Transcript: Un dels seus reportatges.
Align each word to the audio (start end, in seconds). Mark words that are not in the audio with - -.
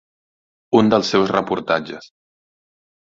Un 0.79 0.87
dels 0.93 1.11
seus 1.15 1.33
reportatges. 1.35 2.09